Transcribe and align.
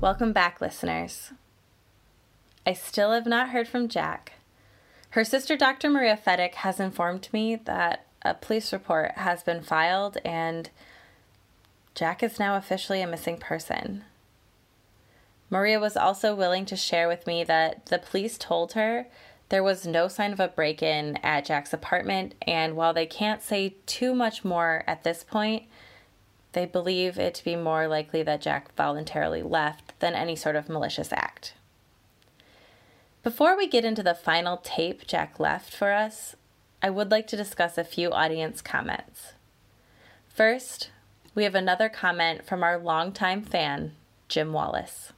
Welcome 0.00 0.32
back, 0.32 0.62
listeners. 0.62 1.30
I 2.66 2.72
still 2.72 3.12
have 3.12 3.26
not 3.26 3.50
heard 3.50 3.68
from 3.68 3.86
Jack. 3.86 4.32
Her 5.10 5.24
sister, 5.24 5.58
Dr. 5.58 5.90
Maria 5.90 6.16
Fedick, 6.16 6.54
has 6.54 6.80
informed 6.80 7.28
me 7.34 7.54
that 7.54 8.06
a 8.22 8.32
police 8.32 8.72
report 8.72 9.12
has 9.18 9.42
been 9.42 9.60
filed 9.60 10.16
and 10.24 10.70
Jack 11.94 12.22
is 12.22 12.38
now 12.38 12.56
officially 12.56 13.02
a 13.02 13.06
missing 13.06 13.36
person. 13.36 14.04
Maria 15.50 15.78
was 15.78 15.98
also 15.98 16.34
willing 16.34 16.64
to 16.64 16.76
share 16.76 17.06
with 17.06 17.26
me 17.26 17.44
that 17.44 17.84
the 17.86 17.98
police 17.98 18.38
told 18.38 18.72
her 18.72 19.06
there 19.50 19.62
was 19.62 19.86
no 19.86 20.08
sign 20.08 20.32
of 20.32 20.40
a 20.40 20.48
break 20.48 20.82
in 20.82 21.18
at 21.18 21.44
Jack's 21.44 21.74
apartment, 21.74 22.34
and 22.46 22.74
while 22.74 22.94
they 22.94 23.04
can't 23.04 23.42
say 23.42 23.74
too 23.84 24.14
much 24.14 24.46
more 24.46 24.82
at 24.86 25.04
this 25.04 25.24
point, 25.24 25.64
they 26.52 26.66
believe 26.66 27.18
it 27.18 27.34
to 27.34 27.44
be 27.44 27.54
more 27.54 27.86
likely 27.86 28.22
that 28.22 28.40
Jack 28.40 28.74
voluntarily 28.74 29.42
left 29.42 29.89
than 30.00 30.14
any 30.14 30.36
sort 30.36 30.56
of 30.56 30.68
malicious 30.68 31.12
act. 31.12 31.54
Before 33.22 33.56
we 33.56 33.66
get 33.66 33.84
into 33.84 34.02
the 34.02 34.14
final 34.14 34.56
tape 34.58 35.06
Jack 35.06 35.38
left 35.38 35.74
for 35.74 35.92
us, 35.92 36.36
I 36.82 36.90
would 36.90 37.10
like 37.10 37.26
to 37.28 37.36
discuss 37.36 37.76
a 37.76 37.84
few 37.84 38.10
audience 38.10 38.62
comments. 38.62 39.34
First, 40.28 40.90
we 41.34 41.44
have 41.44 41.54
another 41.54 41.88
comment 41.88 42.46
from 42.46 42.62
our 42.62 42.78
longtime 42.78 43.42
fan, 43.42 43.92
Jim 44.28 44.52
Wallace. 44.52 45.12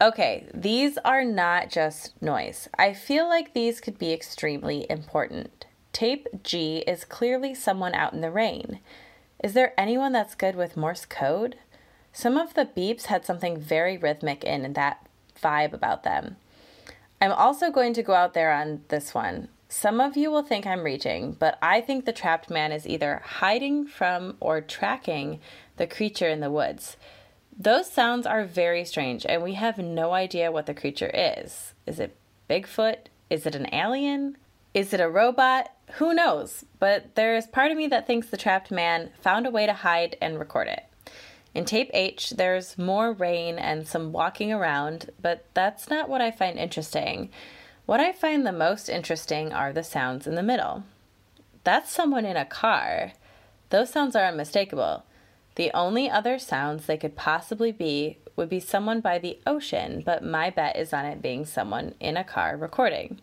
Okay, 0.00 0.46
these 0.52 0.98
are 1.04 1.24
not 1.24 1.70
just 1.70 2.20
noise. 2.20 2.68
I 2.76 2.92
feel 2.92 3.28
like 3.28 3.54
these 3.54 3.80
could 3.80 3.98
be 3.98 4.12
extremely 4.12 4.84
important. 4.90 5.64
Tape 5.92 6.26
G 6.42 6.78
is 6.86 7.04
clearly 7.04 7.54
someone 7.54 7.94
out 7.94 8.12
in 8.12 8.20
the 8.20 8.30
rain. 8.30 8.80
Is 9.42 9.54
there 9.54 9.74
anyone 9.78 10.12
that's 10.12 10.34
good 10.34 10.56
with 10.56 10.76
Morse 10.76 11.04
code? 11.04 11.56
Some 12.12 12.36
of 12.36 12.54
the 12.54 12.66
beeps 12.66 13.06
had 13.06 13.24
something 13.24 13.58
very 13.58 13.96
rhythmic 13.96 14.44
in 14.44 14.72
that 14.74 15.06
vibe 15.42 15.72
about 15.72 16.02
them. 16.02 16.36
I'm 17.20 17.32
also 17.32 17.70
going 17.70 17.94
to 17.94 18.02
go 18.02 18.14
out 18.14 18.34
there 18.34 18.52
on 18.52 18.82
this 18.88 19.14
one. 19.14 19.48
Some 19.68 20.00
of 20.00 20.16
you 20.16 20.30
will 20.30 20.42
think 20.42 20.66
I'm 20.66 20.82
reaching, 20.82 21.32
but 21.32 21.58
I 21.62 21.80
think 21.80 22.04
the 22.04 22.12
trapped 22.12 22.50
man 22.50 22.72
is 22.72 22.86
either 22.86 23.22
hiding 23.24 23.86
from 23.86 24.36
or 24.38 24.60
tracking 24.60 25.40
the 25.78 25.86
creature 25.86 26.28
in 26.28 26.40
the 26.40 26.50
woods. 26.50 26.98
Those 27.58 27.90
sounds 27.90 28.26
are 28.26 28.44
very 28.44 28.84
strange, 28.84 29.24
and 29.24 29.42
we 29.42 29.54
have 29.54 29.78
no 29.78 30.12
idea 30.12 30.52
what 30.52 30.66
the 30.66 30.74
creature 30.74 31.10
is. 31.14 31.72
Is 31.86 31.98
it 31.98 32.16
Bigfoot? 32.50 33.06
Is 33.30 33.46
it 33.46 33.54
an 33.54 33.72
alien? 33.72 34.36
Is 34.74 34.92
it 34.92 35.00
a 35.00 35.08
robot? 35.08 35.72
Who 35.92 36.12
knows? 36.12 36.66
But 36.78 37.14
there 37.14 37.36
is 37.36 37.46
part 37.46 37.70
of 37.70 37.78
me 37.78 37.86
that 37.86 38.06
thinks 38.06 38.26
the 38.26 38.36
trapped 38.36 38.70
man 38.70 39.10
found 39.22 39.46
a 39.46 39.50
way 39.50 39.64
to 39.64 39.72
hide 39.72 40.16
and 40.20 40.38
record 40.38 40.68
it. 40.68 40.84
In 41.54 41.64
tape 41.64 41.90
H, 41.92 42.30
there's 42.30 42.78
more 42.78 43.12
rain 43.12 43.58
and 43.58 43.86
some 43.86 44.12
walking 44.12 44.52
around, 44.52 45.10
but 45.20 45.44
that's 45.54 45.90
not 45.90 46.08
what 46.08 46.20
I 46.20 46.30
find 46.30 46.58
interesting. 46.58 47.30
What 47.84 48.00
I 48.00 48.12
find 48.12 48.46
the 48.46 48.52
most 48.52 48.88
interesting 48.88 49.52
are 49.52 49.72
the 49.72 49.82
sounds 49.82 50.26
in 50.26 50.34
the 50.34 50.42
middle. 50.42 50.84
That's 51.64 51.92
someone 51.92 52.24
in 52.24 52.36
a 52.36 52.44
car. 52.44 53.12
Those 53.70 53.90
sounds 53.90 54.16
are 54.16 54.24
unmistakable. 54.24 55.04
The 55.56 55.70
only 55.74 56.08
other 56.08 56.38
sounds 56.38 56.86
they 56.86 56.96
could 56.96 57.16
possibly 57.16 57.72
be 57.72 58.18
would 58.34 58.48
be 58.48 58.60
someone 58.60 59.00
by 59.00 59.18
the 59.18 59.38
ocean, 59.46 60.02
but 60.04 60.24
my 60.24 60.48
bet 60.48 60.76
is 60.76 60.92
on 60.94 61.04
it 61.04 61.20
being 61.20 61.44
someone 61.44 61.94
in 62.00 62.16
a 62.16 62.24
car 62.24 62.56
recording. 62.56 63.20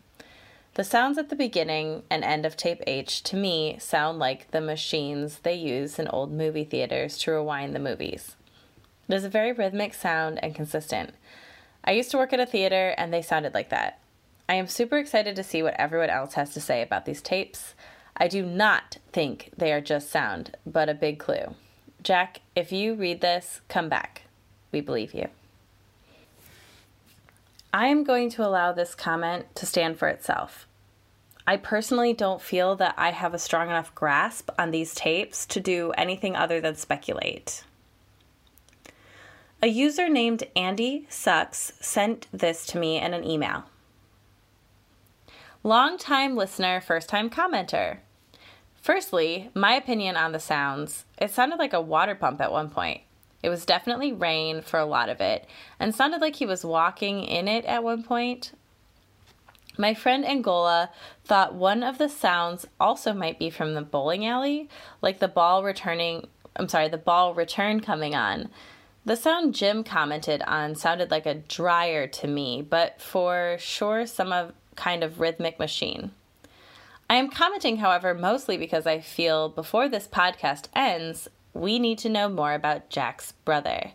The 0.76 0.84
sounds 0.84 1.18
at 1.18 1.30
the 1.30 1.36
beginning 1.36 2.04
and 2.10 2.24
end 2.24 2.46
of 2.46 2.56
tape 2.56 2.82
H 2.88 3.22
to 3.24 3.36
me 3.36 3.78
sound 3.80 4.20
like 4.20 4.52
the 4.52 4.62
machines 4.62 5.40
they 5.40 5.56
use 5.56 6.00
in 6.00 6.08
old 6.08 6.32
movie 6.32 6.64
theaters 6.64 7.18
to 7.20 7.32
rewind 7.32 7.76
the 7.76 7.80
movies. 7.80 8.36
It 9.08 9.16
is 9.16 9.24
a 9.24 9.30
very 9.30 9.52
rhythmic 9.52 9.94
sound 9.94 10.40
and 10.44 10.54
consistent. 10.56 11.14
I 11.84 11.92
used 11.92 12.12
to 12.12 12.18
work 12.18 12.34
at 12.34 12.40
a 12.40 12.46
theater 12.46 12.94
and 12.98 13.12
they 13.12 13.22
sounded 13.22 13.54
like 13.54 13.70
that. 13.70 14.00
I 14.48 14.54
am 14.56 14.68
super 14.68 14.98
excited 14.98 15.36
to 15.36 15.44
see 15.44 15.64
what 15.64 15.76
everyone 15.80 16.10
else 16.10 16.36
has 16.36 16.54
to 16.54 16.62
say 16.62 16.82
about 16.82 17.06
these 17.06 17.22
tapes. 17.22 17.74
I 18.16 18.28
do 18.28 18.46
not 18.46 18.98
think 19.12 19.52
they 19.58 19.74
are 19.74 19.82
just 19.82 20.10
sound, 20.10 20.56
but 20.66 20.90
a 20.90 20.94
big 20.94 21.20
clue. 21.20 21.56
Jack, 22.04 22.42
if 22.56 22.72
you 22.72 22.94
read 22.94 23.22
this, 23.22 23.62
come 23.68 23.90
back. 23.90 24.24
We 24.72 24.82
believe 24.82 25.14
you. 25.14 25.30
I 27.72 27.88
am 27.88 28.04
going 28.04 28.30
to 28.32 28.46
allow 28.46 28.72
this 28.72 28.96
comment 28.96 29.54
to 29.56 29.66
stand 29.66 30.00
for 30.00 30.08
itself. 30.08 30.68
I 31.46 31.58
personally 31.58 32.14
don't 32.14 32.42
feel 32.42 32.76
that 32.76 32.96
I 32.98 33.12
have 33.12 33.34
a 33.34 33.40
strong 33.40 33.70
enough 33.70 33.94
grasp 33.94 34.50
on 34.58 34.72
these 34.72 34.96
tapes 34.96 35.46
to 35.48 35.60
do 35.60 35.92
anything 35.92 36.36
other 36.36 36.60
than 36.62 36.76
speculate. 36.76 37.64
A 39.62 39.68
user 39.68 40.10
named 40.10 40.44
Andy 40.56 41.06
Sucks 41.10 41.74
sent 41.80 42.28
this 42.32 42.66
to 42.68 42.80
me 42.80 43.00
in 43.00 43.14
an 43.14 43.24
email. 43.24 43.66
Long 45.62 45.98
time 45.98 46.36
listener, 46.36 46.82
first 46.82 47.10
time 47.10 47.30
commenter. 47.30 47.98
Firstly, 48.82 49.52
my 49.54 49.74
opinion 49.74 50.16
on 50.16 50.32
the 50.32 50.40
sounds. 50.40 51.06
It 51.18 51.32
sounded 51.32 51.60
like 51.60 51.74
a 51.74 51.82
water 51.82 52.16
pump 52.16 52.40
at 52.42 52.52
one 52.52 52.70
point. 52.70 53.02
It 53.42 53.50
was 53.50 53.66
definitely 53.66 54.12
rain 54.12 54.62
for 54.62 54.80
a 54.80 54.86
lot 54.86 55.10
of 55.10 55.22
it, 55.22 55.48
and 55.80 55.96
sounded 55.96 56.22
like 56.22 56.36
he 56.36 56.46
was 56.46 56.66
walking 56.66 57.24
in 57.24 57.48
it 57.48 57.66
at 57.66 57.84
one 57.84 58.04
point. 58.04 58.52
My 59.78 59.94
friend 59.94 60.26
Angola 60.26 60.90
thought 61.24 61.54
one 61.54 61.84
of 61.84 61.98
the 61.98 62.10
sounds 62.10 62.68
also 62.82 63.14
might 63.14 63.40
be 63.40 63.50
from 63.50 63.76
the 63.76 63.82
bowling 63.82 64.26
alley, 64.26 64.68
like 65.02 65.20
the 65.20 65.30
ball 65.30 65.64
returning, 65.64 66.28
I'm 66.58 66.68
sorry, 66.68 66.90
the 66.90 66.98
ball 66.98 67.34
return 67.34 67.80
coming 67.80 68.14
on. 68.14 68.50
The 69.06 69.16
sound 69.16 69.56
Jim 69.56 69.86
commented 69.86 70.42
on 70.42 70.76
sounded 70.76 71.10
like 71.12 71.26
a 71.26 71.36
dryer 71.36 72.08
to 72.08 72.28
me, 72.28 72.62
but 72.62 73.02
for 73.02 73.56
sure 73.58 74.06
some 74.06 74.34
of 74.34 74.52
kind 74.76 75.02
of 75.02 75.22
rhythmic 75.22 75.60
machine. 75.60 76.12
I 77.10 77.16
am 77.16 77.30
commenting, 77.30 77.78
however, 77.78 78.14
mostly 78.14 78.58
because 78.58 78.86
I 78.86 79.00
feel 79.00 79.50
before 79.50 79.88
this 79.88 80.08
podcast 80.08 80.68
ends, 80.76 81.28
we 81.54 81.80
need 81.80 81.98
to 82.00 82.10
know 82.10 82.30
more 82.30 82.54
about 82.54 82.90
Jack's 82.90 83.32
brother. 83.32 83.92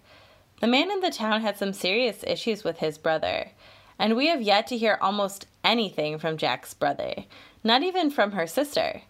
The 0.61 0.67
man 0.67 0.91
in 0.91 1.01
the 1.01 1.11
town 1.11 1.43
had 1.43 1.59
some 1.59 1.73
serious 1.73 2.25
issues 2.27 2.65
with 2.65 2.79
his 2.79 2.99
brother, 2.99 3.51
and 3.99 4.17
we 4.17 4.29
have 4.29 4.43
yet 4.43 4.67
to 4.69 4.79
hear 4.79 4.99
almost 5.01 5.47
anything 5.63 6.19
from 6.19 6.37
Jack's 6.37 6.75
brother, 6.75 7.25
not 7.63 7.83
even 7.83 8.11
from 8.11 8.33
her 8.33 8.47
sister. 8.47 9.03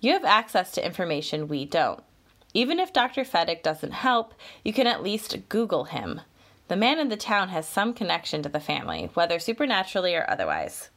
You 0.00 0.12
have 0.12 0.24
access 0.24 0.72
to 0.72 0.84
information 0.84 1.48
we 1.48 1.64
don't. 1.64 2.02
Even 2.52 2.80
if 2.80 2.92
Dr. 2.92 3.22
Fedick 3.22 3.62
doesn't 3.62 3.92
help, 3.92 4.34
you 4.64 4.72
can 4.72 4.86
at 4.86 5.02
least 5.02 5.48
Google 5.48 5.84
him. 5.84 6.20
The 6.68 6.76
man 6.76 6.98
in 6.98 7.08
the 7.08 7.16
town 7.16 7.48
has 7.48 7.68
some 7.68 7.94
connection 7.94 8.42
to 8.42 8.48
the 8.48 8.60
family, 8.60 9.10
whether 9.14 9.38
supernaturally 9.38 10.14
or 10.14 10.28
otherwise. 10.28 10.90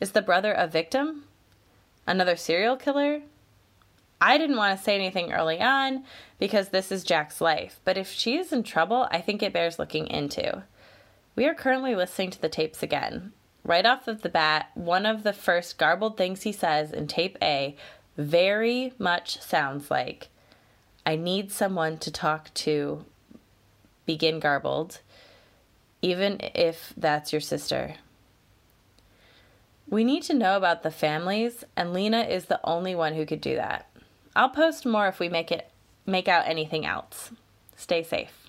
Is 0.00 0.12
the 0.12 0.22
brother 0.22 0.52
a 0.52 0.66
victim? 0.66 1.24
Another 2.06 2.36
serial 2.36 2.76
killer? 2.76 3.22
I 4.20 4.38
didn't 4.38 4.56
want 4.56 4.78
to 4.78 4.82
say 4.82 4.94
anything 4.94 5.32
early 5.32 5.60
on 5.60 6.04
because 6.38 6.70
this 6.70 6.90
is 6.90 7.04
Jack's 7.04 7.40
life, 7.40 7.80
but 7.84 7.98
if 7.98 8.10
she 8.10 8.36
is 8.36 8.52
in 8.52 8.62
trouble, 8.62 9.08
I 9.10 9.20
think 9.20 9.42
it 9.42 9.52
bears 9.52 9.78
looking 9.78 10.06
into. 10.06 10.64
We 11.34 11.46
are 11.46 11.54
currently 11.54 11.94
listening 11.94 12.30
to 12.30 12.40
the 12.40 12.48
tapes 12.48 12.82
again. 12.82 13.32
Right 13.62 13.84
off 13.84 14.08
of 14.08 14.22
the 14.22 14.28
bat, 14.28 14.70
one 14.74 15.04
of 15.04 15.22
the 15.22 15.32
first 15.32 15.76
garbled 15.76 16.16
things 16.16 16.42
he 16.42 16.52
says 16.52 16.92
in 16.92 17.08
tape 17.08 17.36
A 17.42 17.76
very 18.16 18.94
much 18.98 19.40
sounds 19.42 19.90
like, 19.90 20.28
I 21.04 21.16
need 21.16 21.52
someone 21.52 21.98
to 21.98 22.10
talk 22.10 22.54
to, 22.54 23.04
begin 24.06 24.40
garbled, 24.40 25.00
even 26.00 26.40
if 26.54 26.94
that's 26.96 27.32
your 27.32 27.40
sister. 27.40 27.96
We 29.88 30.04
need 30.04 30.22
to 30.24 30.34
know 30.34 30.56
about 30.56 30.82
the 30.82 30.90
families, 30.90 31.64
and 31.76 31.92
Lena 31.92 32.22
is 32.22 32.46
the 32.46 32.60
only 32.64 32.94
one 32.94 33.14
who 33.14 33.26
could 33.26 33.40
do 33.40 33.56
that. 33.56 33.88
I'll 34.36 34.50
post 34.50 34.84
more 34.84 35.08
if 35.08 35.18
we 35.18 35.30
make 35.30 35.50
it 35.50 35.70
make 36.04 36.28
out 36.28 36.46
anything 36.46 36.84
else. 36.84 37.30
Stay 37.74 38.02
safe. 38.02 38.48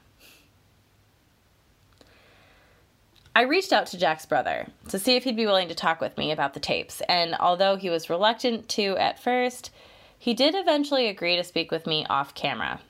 I 3.33 3.43
reached 3.43 3.71
out 3.71 3.87
to 3.87 3.97
Jack's 3.97 4.25
brother 4.25 4.67
to 4.89 4.99
see 4.99 5.15
if 5.15 5.23
he'd 5.23 5.37
be 5.37 5.45
willing 5.45 5.69
to 5.69 5.75
talk 5.75 6.01
with 6.01 6.17
me 6.17 6.31
about 6.31 6.53
the 6.53 6.59
tapes, 6.59 7.01
and 7.07 7.35
although 7.39 7.77
he 7.77 7.89
was 7.89 8.09
reluctant 8.09 8.67
to 8.69 8.97
at 8.97 9.19
first, 9.19 9.71
he 10.19 10.33
did 10.33 10.55
eventually 10.55 11.07
agree 11.07 11.35
to 11.37 11.43
speak 11.43 11.71
with 11.71 11.87
me 11.87 12.05
off 12.09 12.33
camera. 12.33 12.81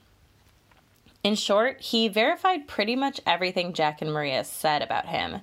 In 1.23 1.35
short, 1.35 1.81
he 1.81 2.07
verified 2.07 2.67
pretty 2.67 2.95
much 2.95 3.21
everything 3.27 3.73
Jack 3.73 4.01
and 4.01 4.11
Maria 4.11 4.43
said 4.43 4.81
about 4.81 5.07
him. 5.07 5.41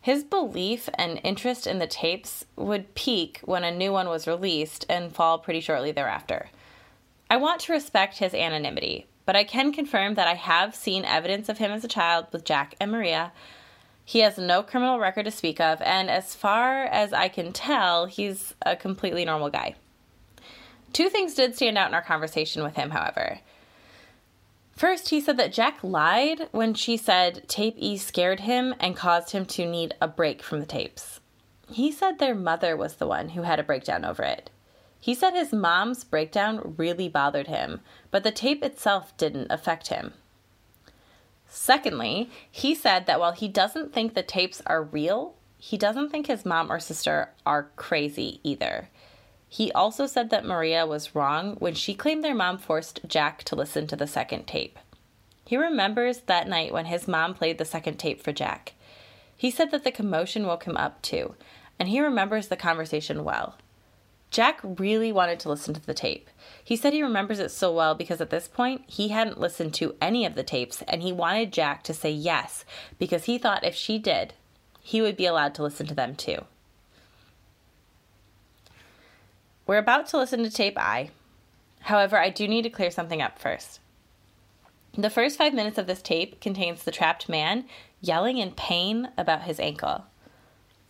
His 0.00 0.24
belief 0.24 0.88
and 0.94 1.20
interest 1.22 1.66
in 1.66 1.78
the 1.78 1.86
tapes 1.86 2.46
would 2.56 2.94
peak 2.94 3.40
when 3.44 3.62
a 3.62 3.70
new 3.70 3.92
one 3.92 4.08
was 4.08 4.26
released 4.26 4.86
and 4.88 5.14
fall 5.14 5.38
pretty 5.38 5.60
shortly 5.60 5.92
thereafter. 5.92 6.48
I 7.34 7.36
want 7.36 7.62
to 7.62 7.72
respect 7.72 8.18
his 8.18 8.32
anonymity, 8.32 9.08
but 9.26 9.34
I 9.34 9.42
can 9.42 9.72
confirm 9.72 10.14
that 10.14 10.28
I 10.28 10.34
have 10.34 10.72
seen 10.72 11.04
evidence 11.04 11.48
of 11.48 11.58
him 11.58 11.72
as 11.72 11.82
a 11.82 11.88
child 11.88 12.26
with 12.30 12.44
Jack 12.44 12.76
and 12.78 12.92
Maria. 12.92 13.32
He 14.04 14.20
has 14.20 14.38
no 14.38 14.62
criminal 14.62 15.00
record 15.00 15.24
to 15.24 15.32
speak 15.32 15.60
of, 15.60 15.82
and 15.82 16.08
as 16.08 16.36
far 16.36 16.84
as 16.84 17.12
I 17.12 17.26
can 17.26 17.52
tell, 17.52 18.06
he's 18.06 18.54
a 18.64 18.76
completely 18.76 19.24
normal 19.24 19.50
guy. 19.50 19.74
Two 20.92 21.08
things 21.08 21.34
did 21.34 21.56
stand 21.56 21.76
out 21.76 21.88
in 21.88 21.94
our 21.94 22.02
conversation 22.02 22.62
with 22.62 22.76
him, 22.76 22.90
however. 22.90 23.40
First, 24.76 25.08
he 25.08 25.20
said 25.20 25.36
that 25.38 25.52
Jack 25.52 25.82
lied 25.82 26.48
when 26.52 26.72
she 26.72 26.96
said 26.96 27.48
tape 27.48 27.74
E 27.78 27.96
scared 27.96 28.38
him 28.38 28.76
and 28.78 28.94
caused 28.94 29.32
him 29.32 29.44
to 29.46 29.66
need 29.66 29.96
a 30.00 30.06
break 30.06 30.40
from 30.40 30.60
the 30.60 30.66
tapes. 30.66 31.18
He 31.68 31.90
said 31.90 32.20
their 32.20 32.36
mother 32.36 32.76
was 32.76 32.94
the 32.94 33.08
one 33.08 33.30
who 33.30 33.42
had 33.42 33.58
a 33.58 33.64
breakdown 33.64 34.04
over 34.04 34.22
it. 34.22 34.50
He 35.04 35.14
said 35.14 35.34
his 35.34 35.52
mom's 35.52 36.02
breakdown 36.02 36.76
really 36.78 37.10
bothered 37.10 37.46
him, 37.46 37.82
but 38.10 38.24
the 38.24 38.30
tape 38.30 38.64
itself 38.64 39.14
didn't 39.18 39.52
affect 39.52 39.88
him. 39.88 40.14
Secondly, 41.46 42.30
he 42.50 42.74
said 42.74 43.04
that 43.04 43.20
while 43.20 43.32
he 43.32 43.46
doesn't 43.46 43.92
think 43.92 44.14
the 44.14 44.22
tapes 44.22 44.62
are 44.64 44.82
real, 44.82 45.34
he 45.58 45.76
doesn't 45.76 46.08
think 46.08 46.26
his 46.26 46.46
mom 46.46 46.72
or 46.72 46.80
sister 46.80 47.28
are 47.44 47.68
crazy 47.76 48.40
either. 48.42 48.88
He 49.46 49.70
also 49.72 50.06
said 50.06 50.30
that 50.30 50.46
Maria 50.46 50.86
was 50.86 51.14
wrong 51.14 51.56
when 51.56 51.74
she 51.74 51.92
claimed 51.92 52.24
their 52.24 52.34
mom 52.34 52.56
forced 52.56 53.00
Jack 53.06 53.44
to 53.44 53.54
listen 53.54 53.86
to 53.88 53.96
the 53.96 54.06
second 54.06 54.46
tape. 54.46 54.78
He 55.44 55.58
remembers 55.58 56.20
that 56.20 56.48
night 56.48 56.72
when 56.72 56.86
his 56.86 57.06
mom 57.06 57.34
played 57.34 57.58
the 57.58 57.66
second 57.66 57.98
tape 57.98 58.22
for 58.22 58.32
Jack. 58.32 58.72
He 59.36 59.50
said 59.50 59.70
that 59.70 59.84
the 59.84 59.92
commotion 59.92 60.46
woke 60.46 60.64
him 60.64 60.78
up 60.78 61.02
too, 61.02 61.34
and 61.78 61.90
he 61.90 62.00
remembers 62.00 62.48
the 62.48 62.56
conversation 62.56 63.22
well. 63.22 63.58
Jack 64.34 64.58
really 64.64 65.12
wanted 65.12 65.38
to 65.38 65.48
listen 65.48 65.74
to 65.74 65.86
the 65.86 65.94
tape. 65.94 66.28
He 66.64 66.74
said 66.74 66.92
he 66.92 67.04
remembers 67.04 67.38
it 67.38 67.52
so 67.52 67.72
well 67.72 67.94
because 67.94 68.20
at 68.20 68.30
this 68.30 68.48
point 68.48 68.82
he 68.88 69.10
hadn't 69.10 69.38
listened 69.38 69.74
to 69.74 69.94
any 70.02 70.26
of 70.26 70.34
the 70.34 70.42
tapes 70.42 70.82
and 70.88 71.02
he 71.02 71.12
wanted 71.12 71.52
Jack 71.52 71.84
to 71.84 71.94
say 71.94 72.10
yes 72.10 72.64
because 72.98 73.26
he 73.26 73.38
thought 73.38 73.62
if 73.62 73.76
she 73.76 73.96
did, 73.96 74.34
he 74.80 75.00
would 75.00 75.16
be 75.16 75.24
allowed 75.24 75.54
to 75.54 75.62
listen 75.62 75.86
to 75.86 75.94
them 75.94 76.16
too. 76.16 76.46
We're 79.68 79.78
about 79.78 80.08
to 80.08 80.18
listen 80.18 80.42
to 80.42 80.50
tape 80.50 80.76
I. 80.76 81.10
However, 81.82 82.18
I 82.18 82.30
do 82.30 82.48
need 82.48 82.62
to 82.62 82.70
clear 82.70 82.90
something 82.90 83.22
up 83.22 83.38
first. 83.38 83.78
The 84.98 85.10
first 85.10 85.38
five 85.38 85.54
minutes 85.54 85.78
of 85.78 85.86
this 85.86 86.02
tape 86.02 86.40
contains 86.40 86.82
the 86.82 86.90
trapped 86.90 87.28
man 87.28 87.66
yelling 88.00 88.38
in 88.38 88.50
pain 88.50 89.10
about 89.16 89.42
his 89.42 89.60
ankle. 89.60 90.06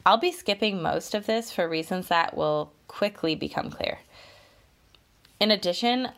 I'll 0.07 0.17
be 0.17 0.33
skipping 0.33 0.81
most 0.81 1.15
of 1.15 1.27
this 1.27 1.53
for 1.53 1.69
reasons 1.69 2.09
that 2.09 2.35
will 2.35 2.73
quickly 2.89 3.35
become 3.35 3.71
clear. 3.71 4.01
In 5.41 5.51
addition, 5.51 6.09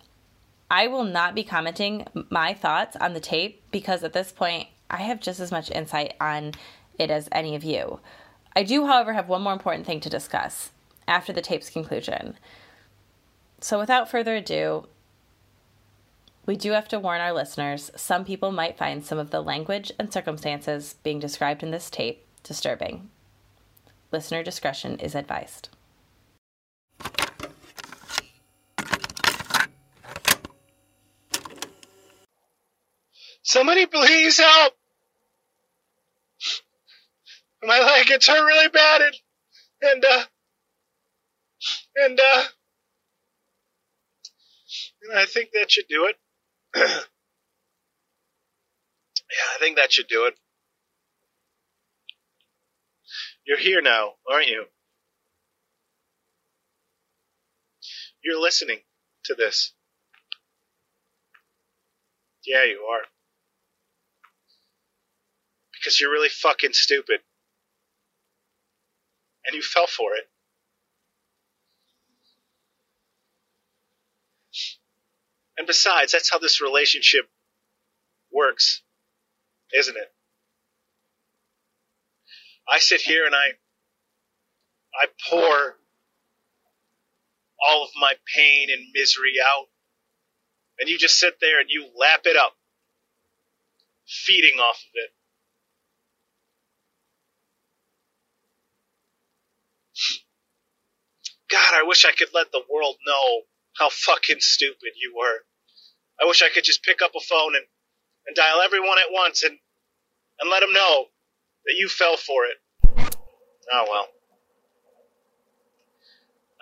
I 0.71 0.89
will 0.89 1.05
not 1.05 1.35
be 1.35 1.45
commenting 1.45 2.07
my 2.31 2.55
thoughts 2.55 2.97
on 2.97 3.15
the 3.15 3.21
tape 3.21 3.63
because 3.71 4.03
at 4.03 4.13
this 4.13 4.33
point 4.33 4.69
I 4.91 4.99
have 4.99 5.21
just 5.21 5.41
as 5.41 5.53
much 5.53 5.71
insight 5.71 6.15
on 6.21 6.53
it 6.99 7.11
as 7.11 7.29
any 7.33 7.55
of 7.55 7.65
you. 7.65 8.01
I 8.55 8.63
do, 8.63 8.87
however, 8.87 9.13
have 9.13 9.29
one 9.29 9.43
more 9.43 9.53
important 9.53 9.87
thing 9.87 10.01
to 10.01 10.11
discuss 10.11 10.71
after 11.07 11.33
the 11.33 11.43
tape's 11.43 11.71
conclusion. 11.71 12.37
So, 13.61 13.79
without 13.79 14.11
further 14.11 14.37
ado, 14.37 14.87
we 16.47 16.57
do 16.57 16.73
have 16.73 16.89
to 16.89 16.99
warn 16.99 17.21
our 17.21 17.33
listeners 17.33 17.91
some 17.97 18.25
people 18.25 18.53
might 18.53 18.79
find 18.79 19.05
some 19.05 19.19
of 19.19 19.31
the 19.31 19.43
language 19.43 19.93
and 19.99 20.13
circumstances 20.13 20.95
being 21.03 21.19
described 21.19 21.63
in 21.63 21.71
this 21.71 21.91
tape 21.91 22.25
disturbing. 22.43 23.11
Listener 24.13 24.43
discretion 24.43 24.99
is 25.01 25.15
advised. 25.15 25.69
Somebody 33.47 33.87
please 33.87 34.39
help! 34.39 34.73
My 37.63 37.79
leg 37.79 38.09
gets 38.09 38.27
hurt 38.27 38.45
really 38.45 38.69
bad 38.69 39.03
and, 39.03 39.15
and 39.83 40.05
uh, 40.05 40.23
and, 41.95 42.19
uh, 42.19 42.43
and 45.03 45.19
I 45.19 45.27
think 45.27 45.51
that 45.53 45.71
should 45.71 45.87
do 45.89 46.07
it. 46.07 46.17
yeah, 46.77 46.83
I 49.55 49.59
think 49.61 49.77
that 49.77 49.93
should 49.93 50.09
do 50.09 50.25
it. 50.25 50.35
You're 53.47 53.59
here 53.59 53.81
now, 53.81 54.15
aren't 54.29 54.49
you? 54.49 54.65
You're 58.25 58.43
listening 58.43 58.81
to 59.27 59.37
this. 59.37 59.73
Yeah, 62.45 62.65
you 62.65 62.81
are. 62.91 63.03
Because 65.87 66.01
you're 66.01 66.11
really 66.11 66.29
fucking 66.29 66.73
stupid. 66.73 67.21
And 69.47 69.55
you 69.55 69.63
fell 69.63 69.87
for 69.87 70.17
it. 70.17 70.29
And 75.57 75.65
besides, 75.65 76.11
that's 76.11 76.29
how 76.29 76.41
this 76.41 76.61
relationship 76.61 77.31
works, 78.33 78.83
isn't 79.79 79.97
it? 79.97 80.13
I 82.69 82.81
sit 82.81 83.01
here 83.01 83.25
and 83.25 83.35
I 83.37 83.51
I 85.01 85.07
pour 85.31 85.77
all 87.65 87.85
of 87.85 87.91
my 88.01 88.15
pain 88.35 88.71
and 88.73 88.89
misery 88.93 89.35
out. 89.41 89.67
And 90.81 90.89
you 90.89 90.99
just 90.99 91.21
sit 91.21 91.35
there 91.41 91.61
and 91.61 91.71
you 91.71 91.87
lap 91.97 92.23
it 92.25 92.37
up, 92.37 92.57
feeding 94.05 94.59
off 94.59 94.79
of 94.79 94.91
it. 94.95 95.16
God, 101.51 101.75
I 101.75 101.85
wish 101.85 102.05
I 102.05 102.13
could 102.13 102.29
let 102.35 102.51
the 102.53 102.63
world 102.73 102.97
know 103.07 103.43
how 103.79 103.89
fucking 103.91 104.41
stupid 104.41 104.93
you 105.01 105.15
were. 105.17 105.45
I 106.21 106.27
wish 106.27 106.43
I 106.43 106.49
could 106.49 106.65
just 106.65 106.83
pick 106.83 107.03
up 107.03 107.13
a 107.15 107.21
phone 107.21 107.55
and, 107.55 107.65
and 108.27 108.35
dial 108.35 108.61
everyone 108.65 108.99
at 108.99 109.13
once 109.13 109.43
and, 109.43 109.59
and 110.41 110.51
let 110.51 110.61
them 110.61 110.73
know 110.73 111.07
that 111.67 111.75
you 111.79 111.89
fell 111.89 112.17
for 112.17 112.47
it. 112.47 113.17
Oh 113.73 113.87
well. 113.89 114.09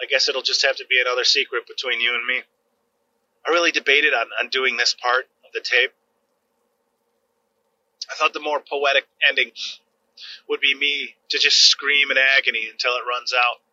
I 0.01 0.07
guess 0.07 0.29
it'll 0.29 0.43
just 0.43 0.65
have 0.67 0.77
to 0.77 0.87
be 0.89 1.01
another 1.01 1.25
secret 1.25 1.67
between 1.67 2.01
you 2.01 2.15
and 2.15 2.27
me. 2.27 2.43
I 3.47 3.51
really 3.51 3.71
debated 3.71 4.13
on, 4.13 4.27
on 4.41 4.49
doing 4.49 4.77
this 4.77 4.95
part 4.95 5.27
of 5.47 5.53
the 5.53 5.61
tape. 5.61 5.93
I 8.11 8.15
thought 8.17 8.33
the 8.33 8.41
more 8.41 8.61
poetic 8.61 9.05
ending 9.27 9.53
would 10.49 10.61
be 10.61 10.75
me 10.75 11.15
to 11.31 11.39
just 11.39 11.59
scream 11.59 12.11
in 12.11 12.19
agony 12.19 12.69
until 12.71 12.93
it 12.97 13.09
runs 13.09 13.33
out. 13.33 13.64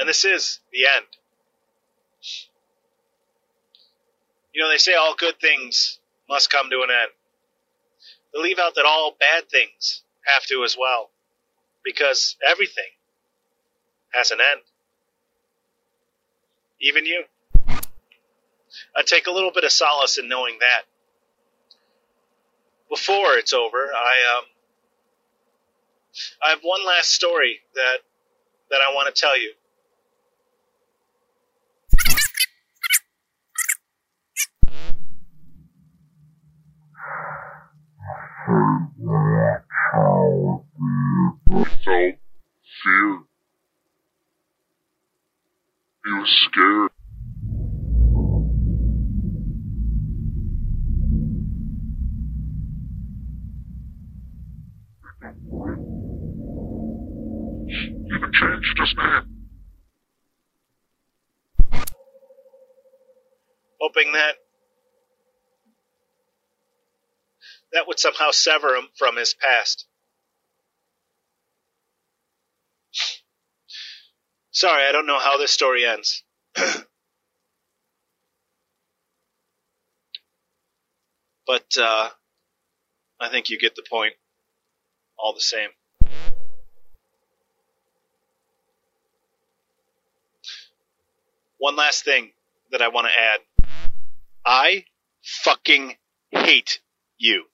And 0.00 0.08
this 0.08 0.24
is 0.24 0.60
the 0.72 0.86
end. 0.96 1.04
You 4.54 4.62
know, 4.62 4.70
they 4.70 4.78
say 4.78 4.94
all 4.94 5.14
good 5.14 5.38
things 5.38 5.98
must 6.26 6.50
come 6.50 6.70
to 6.70 6.82
an 6.82 6.90
end. 6.90 7.10
They 8.32 8.40
leave 8.40 8.58
out 8.58 8.74
that 8.76 8.86
all 8.86 9.14
bad 9.20 9.50
things 9.50 10.02
have 10.24 10.44
to 10.46 10.64
as 10.64 10.74
well, 10.78 11.10
because 11.84 12.36
everything 12.46 12.84
has 14.14 14.30
an 14.30 14.38
end. 14.40 14.62
Even 16.80 17.04
you. 17.04 17.24
I 18.96 19.02
take 19.04 19.26
a 19.26 19.30
little 19.30 19.52
bit 19.52 19.64
of 19.64 19.72
solace 19.72 20.16
in 20.16 20.28
knowing 20.28 20.56
that. 20.60 20.82
Before 22.88 23.34
it's 23.34 23.52
over, 23.52 23.76
I 23.76 24.38
um, 24.38 24.44
I 26.42 26.50
have 26.50 26.60
one 26.62 26.84
last 26.86 27.12
story 27.12 27.60
that 27.74 27.98
that 28.70 28.80
I 28.80 28.94
want 28.94 29.14
to 29.14 29.20
tell 29.20 29.38
you. 29.38 29.52
Somehow 68.00 68.30
sever 68.30 68.74
him 68.74 68.88
from 68.96 69.16
his 69.16 69.34
past. 69.34 69.86
Sorry, 74.50 74.84
I 74.84 74.92
don't 74.92 75.06
know 75.06 75.18
how 75.18 75.36
this 75.38 75.52
story 75.52 75.84
ends. 75.86 76.24
but 81.46 81.76
uh, 81.78 82.08
I 83.20 83.28
think 83.28 83.50
you 83.50 83.58
get 83.58 83.76
the 83.76 83.84
point 83.88 84.14
all 85.18 85.34
the 85.34 85.40
same. 85.40 85.68
One 91.58 91.76
last 91.76 92.04
thing 92.04 92.32
that 92.70 92.80
I 92.80 92.88
want 92.88 93.08
to 93.08 93.12
add. 93.12 93.40
I 94.44 94.86
fucking 95.22 95.96
hate 96.30 96.80
you. 97.18 97.44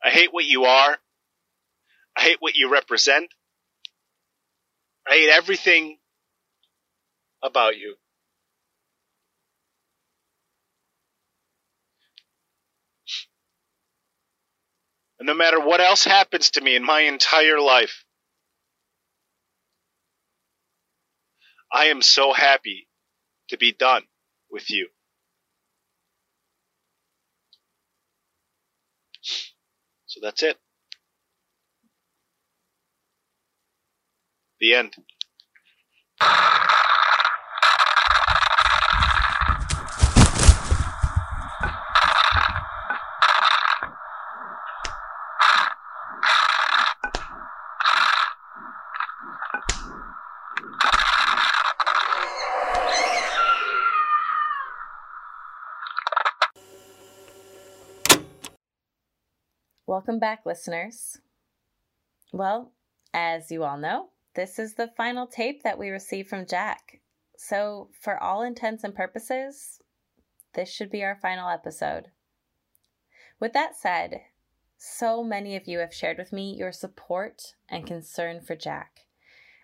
hate 0.11 0.33
what 0.33 0.45
you 0.45 0.65
are. 0.65 0.97
I 2.17 2.21
hate 2.21 2.37
what 2.39 2.55
you 2.55 2.71
represent. 2.71 3.31
I 5.09 5.15
hate 5.15 5.29
everything 5.29 5.97
about 7.43 7.77
you. 7.77 7.95
And 15.19 15.27
no 15.27 15.35
matter 15.35 15.59
what 15.59 15.81
else 15.81 16.03
happens 16.03 16.51
to 16.51 16.61
me 16.61 16.75
in 16.75 16.83
my 16.83 17.01
entire 17.01 17.59
life, 17.59 18.05
I 21.71 21.85
am 21.85 22.01
so 22.01 22.33
happy 22.33 22.87
to 23.49 23.57
be 23.57 23.71
done 23.71 24.03
with 24.49 24.69
you. 24.71 24.87
That's 30.21 30.43
it. 30.43 30.57
The 34.59 34.75
end. 34.75 34.93
Welcome 59.91 60.19
back, 60.19 60.45
listeners. 60.45 61.19
Well, 62.31 62.71
as 63.13 63.51
you 63.51 63.65
all 63.65 63.77
know, 63.77 64.11
this 64.35 64.57
is 64.57 64.75
the 64.75 64.87
final 64.95 65.27
tape 65.27 65.63
that 65.63 65.77
we 65.77 65.89
received 65.89 66.29
from 66.29 66.45
Jack. 66.45 67.01
So, 67.35 67.89
for 67.99 68.17
all 68.17 68.41
intents 68.41 68.85
and 68.85 68.95
purposes, 68.95 69.81
this 70.53 70.69
should 70.69 70.91
be 70.91 71.03
our 71.03 71.19
final 71.21 71.49
episode. 71.49 72.07
With 73.37 73.51
that 73.51 73.75
said, 73.75 74.21
so 74.77 75.25
many 75.25 75.57
of 75.57 75.67
you 75.67 75.79
have 75.79 75.93
shared 75.93 76.17
with 76.17 76.31
me 76.31 76.55
your 76.57 76.71
support 76.71 77.55
and 77.67 77.85
concern 77.85 78.39
for 78.39 78.55
Jack. 78.55 79.01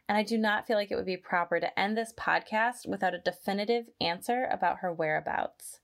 And 0.09 0.17
I 0.17 0.23
do 0.23 0.37
not 0.37 0.67
feel 0.67 0.75
like 0.75 0.91
it 0.91 0.97
would 0.97 1.05
be 1.05 1.15
proper 1.15 1.61
to 1.61 1.79
end 1.79 1.95
this 1.95 2.11
podcast 2.11 2.85
without 2.85 3.15
a 3.15 3.19
definitive 3.19 3.85
answer 4.01 4.45
about 4.51 4.79
her 4.79 4.91
whereabouts. 4.91 5.79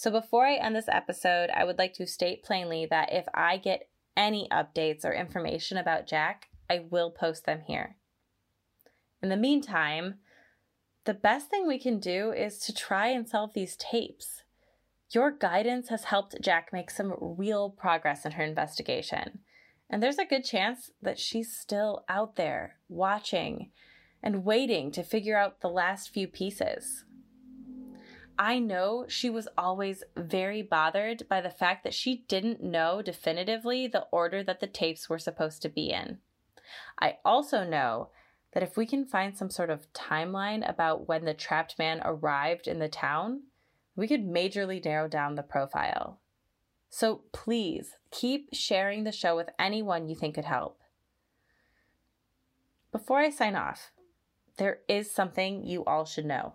So 0.00 0.10
before 0.10 0.46
I 0.46 0.54
end 0.54 0.74
this 0.74 0.88
episode, 0.88 1.50
I 1.50 1.64
would 1.64 1.76
like 1.76 1.92
to 1.96 2.06
state 2.06 2.42
plainly 2.42 2.86
that 2.86 3.12
if 3.12 3.26
I 3.34 3.58
get 3.58 3.90
any 4.16 4.48
updates 4.50 5.04
or 5.04 5.12
information 5.12 5.76
about 5.76 6.06
Jack, 6.06 6.48
I 6.70 6.86
will 6.90 7.10
post 7.10 7.44
them 7.44 7.60
here. 7.66 7.96
In 9.22 9.28
the 9.28 9.36
meantime, 9.36 10.14
the 11.04 11.12
best 11.12 11.50
thing 11.50 11.68
we 11.68 11.78
can 11.78 12.00
do 12.00 12.32
is 12.32 12.56
to 12.60 12.74
try 12.74 13.08
and 13.08 13.28
solve 13.28 13.52
these 13.52 13.76
tapes. 13.76 14.42
Your 15.10 15.30
guidance 15.30 15.90
has 15.90 16.04
helped 16.04 16.40
Jack 16.40 16.70
make 16.72 16.90
some 16.90 17.12
real 17.20 17.68
progress 17.68 18.24
in 18.24 18.32
her 18.32 18.42
investigation. 18.42 19.40
And 19.90 20.02
there's 20.02 20.18
a 20.18 20.24
good 20.24 20.46
chance 20.46 20.92
that 21.02 21.18
she's 21.18 21.54
still 21.54 22.06
out 22.08 22.36
there 22.36 22.76
watching 22.88 23.70
and 24.22 24.46
waiting 24.46 24.92
to 24.92 25.02
figure 25.02 25.36
out 25.36 25.60
the 25.60 25.68
last 25.68 26.08
few 26.08 26.26
pieces. 26.26 27.04
I 28.40 28.58
know 28.58 29.04
she 29.06 29.28
was 29.28 29.48
always 29.58 30.02
very 30.16 30.62
bothered 30.62 31.28
by 31.28 31.42
the 31.42 31.50
fact 31.50 31.84
that 31.84 31.92
she 31.92 32.24
didn't 32.26 32.62
know 32.62 33.02
definitively 33.02 33.86
the 33.86 34.06
order 34.10 34.42
that 34.42 34.60
the 34.60 34.66
tapes 34.66 35.10
were 35.10 35.18
supposed 35.18 35.60
to 35.60 35.68
be 35.68 35.90
in. 35.90 36.20
I 36.98 37.18
also 37.22 37.64
know 37.64 38.08
that 38.54 38.62
if 38.62 38.78
we 38.78 38.86
can 38.86 39.04
find 39.04 39.36
some 39.36 39.50
sort 39.50 39.68
of 39.68 39.92
timeline 39.92 40.66
about 40.66 41.06
when 41.06 41.26
the 41.26 41.34
trapped 41.34 41.78
man 41.78 42.00
arrived 42.02 42.66
in 42.66 42.78
the 42.78 42.88
town, 42.88 43.42
we 43.94 44.08
could 44.08 44.26
majorly 44.26 44.82
narrow 44.82 45.06
down 45.06 45.34
the 45.34 45.42
profile. 45.42 46.18
So 46.88 47.24
please 47.32 47.96
keep 48.10 48.48
sharing 48.54 49.04
the 49.04 49.12
show 49.12 49.36
with 49.36 49.50
anyone 49.58 50.08
you 50.08 50.16
think 50.16 50.36
could 50.36 50.46
help. 50.46 50.80
Before 52.90 53.18
I 53.18 53.28
sign 53.28 53.54
off, 53.54 53.90
there 54.56 54.78
is 54.88 55.10
something 55.10 55.62
you 55.66 55.84
all 55.84 56.06
should 56.06 56.24
know. 56.24 56.54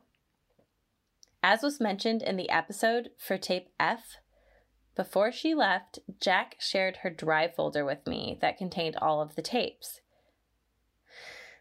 As 1.47 1.61
was 1.61 1.79
mentioned 1.79 2.23
in 2.23 2.37
the 2.37 2.49
episode 2.49 3.11
for 3.19 3.37
tape 3.37 3.69
F, 3.79 4.17
before 4.95 5.31
she 5.31 5.53
left, 5.53 5.99
Jack 6.19 6.55
shared 6.57 6.97
her 7.03 7.11
drive 7.11 7.53
folder 7.53 7.85
with 7.85 8.07
me 8.07 8.39
that 8.41 8.57
contained 8.57 8.95
all 8.95 9.21
of 9.21 9.35
the 9.35 9.43
tapes. 9.43 10.01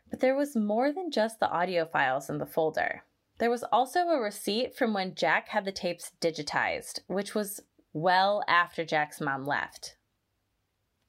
But 0.08 0.20
there 0.20 0.34
was 0.34 0.56
more 0.56 0.90
than 0.90 1.10
just 1.10 1.38
the 1.38 1.50
audio 1.50 1.84
files 1.84 2.30
in 2.30 2.38
the 2.38 2.46
folder. 2.46 3.02
There 3.36 3.50
was 3.50 3.62
also 3.64 4.08
a 4.08 4.18
receipt 4.18 4.74
from 4.74 4.94
when 4.94 5.14
Jack 5.14 5.48
had 5.50 5.66
the 5.66 5.70
tapes 5.70 6.12
digitized, 6.18 7.00
which 7.06 7.34
was 7.34 7.60
well 7.92 8.42
after 8.48 8.86
Jack's 8.86 9.20
mom 9.20 9.44
left. 9.44 9.96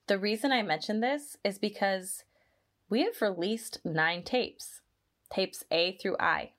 The 0.08 0.20
reason 0.20 0.52
I 0.52 0.64
mention 0.64 1.00
this 1.00 1.38
is 1.46 1.58
because 1.58 2.26
we 2.90 3.04
have 3.04 3.22
released 3.22 3.80
nine 3.86 4.24
tapes, 4.24 4.82
tapes 5.32 5.64
A 5.72 5.96
through 5.96 6.18
I 6.20 6.55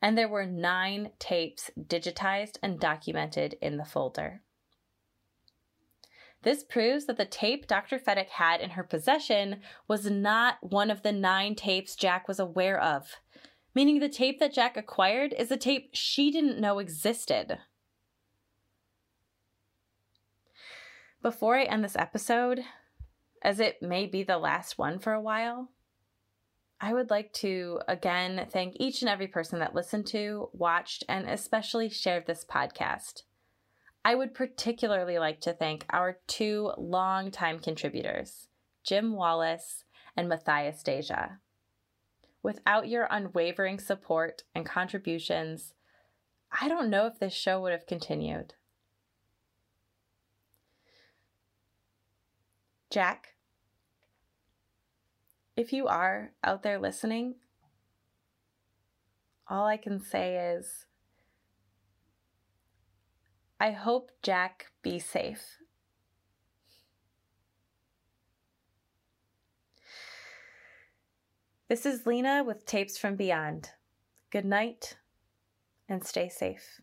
and 0.00 0.16
there 0.16 0.28
were 0.28 0.46
nine 0.46 1.10
tapes 1.18 1.70
digitized 1.78 2.58
and 2.62 2.80
documented 2.80 3.56
in 3.60 3.76
the 3.76 3.84
folder. 3.84 4.42
This 6.42 6.64
proves 6.64 7.04
that 7.04 7.18
the 7.18 7.26
tape 7.26 7.66
Dr. 7.66 7.98
Fedick 7.98 8.30
had 8.30 8.60
in 8.60 8.70
her 8.70 8.82
possession 8.82 9.60
was 9.86 10.10
not 10.10 10.56
one 10.62 10.90
of 10.90 11.02
the 11.02 11.12
nine 11.12 11.54
tapes 11.54 11.94
Jack 11.94 12.26
was 12.26 12.40
aware 12.40 12.80
of, 12.80 13.16
meaning 13.74 13.98
the 13.98 14.08
tape 14.08 14.38
that 14.40 14.54
Jack 14.54 14.76
acquired 14.76 15.34
is 15.34 15.50
a 15.50 15.56
tape 15.58 15.90
she 15.92 16.30
didn't 16.30 16.58
know 16.58 16.78
existed. 16.78 17.58
Before 21.20 21.58
I 21.58 21.64
end 21.64 21.84
this 21.84 21.96
episode, 21.96 22.60
as 23.42 23.60
it 23.60 23.82
may 23.82 24.06
be 24.06 24.22
the 24.22 24.38
last 24.38 24.78
one 24.78 24.98
for 24.98 25.12
a 25.12 25.20
while, 25.20 25.68
I 26.80 26.94
would 26.94 27.10
like 27.10 27.32
to 27.34 27.80
again 27.86 28.46
thank 28.50 28.76
each 28.80 29.02
and 29.02 29.08
every 29.08 29.26
person 29.26 29.58
that 29.58 29.74
listened 29.74 30.06
to, 30.08 30.48
watched, 30.54 31.04
and 31.08 31.28
especially 31.28 31.90
shared 31.90 32.26
this 32.26 32.44
podcast. 32.44 33.22
I 34.02 34.14
would 34.14 34.32
particularly 34.32 35.18
like 35.18 35.40
to 35.42 35.52
thank 35.52 35.84
our 35.90 36.18
two 36.26 36.72
longtime 36.78 37.58
contributors, 37.58 38.48
Jim 38.82 39.12
Wallace 39.12 39.84
and 40.16 40.26
Matthias 40.26 40.82
Deja. 40.82 41.38
Without 42.42 42.88
your 42.88 43.06
unwavering 43.10 43.78
support 43.78 44.44
and 44.54 44.64
contributions, 44.64 45.74
I 46.62 46.68
don't 46.68 46.88
know 46.88 47.06
if 47.06 47.18
this 47.18 47.34
show 47.34 47.60
would 47.60 47.72
have 47.72 47.86
continued. 47.86 48.54
Jack, 52.88 53.34
if 55.60 55.74
you 55.74 55.86
are 55.86 56.32
out 56.42 56.62
there 56.62 56.78
listening, 56.78 57.34
all 59.46 59.66
I 59.66 59.76
can 59.76 60.00
say 60.00 60.54
is 60.56 60.86
I 63.60 63.72
hope 63.72 64.10
Jack 64.22 64.72
be 64.82 64.98
safe. 64.98 65.58
This 71.68 71.84
is 71.84 72.06
Lena 72.06 72.42
with 72.42 72.64
Tapes 72.64 72.96
from 72.96 73.16
Beyond. 73.16 73.70
Good 74.30 74.46
night 74.46 74.96
and 75.90 76.02
stay 76.02 76.30
safe. 76.30 76.80